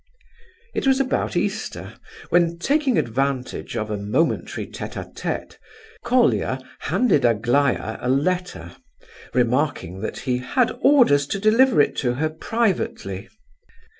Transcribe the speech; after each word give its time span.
It 0.73 0.87
was 0.87 0.99
about 0.99 1.37
Easter, 1.37 1.93
when, 2.29 2.57
taking 2.57 2.97
advantage 2.97 3.77
of 3.77 3.91
a 3.91 3.97
momentary 3.97 4.65
tête 4.65 4.93
à 4.93 5.13
tête 5.13 5.57
Colia 6.03 6.59
handed 6.89 7.23
Aglaya 7.23 7.99
a 8.01 8.09
letter, 8.09 8.75
remarking 9.35 9.99
that 9.99 10.21
he 10.21 10.39
"had 10.39 10.71
orders 10.81 11.27
to 11.27 11.39
deliver 11.39 11.79
it 11.79 11.95
to 11.97 12.15
her 12.15 12.31
privately." 12.31 13.29